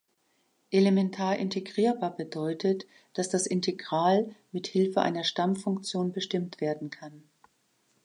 [0.71, 7.21] Elementar integrierbar bedeutet, dass das Integral mit Hilfe einer Stammfunktion bestimmt werden kann.